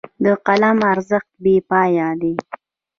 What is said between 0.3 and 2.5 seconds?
قلم ارزښت بې پایانه دی.